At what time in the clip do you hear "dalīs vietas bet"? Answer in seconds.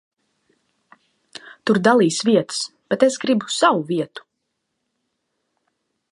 1.87-3.05